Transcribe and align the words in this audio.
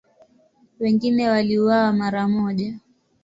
Wengine 0.79 1.29
waliuawa 1.29 1.93
mara 1.93 2.27
moja. 2.27 2.79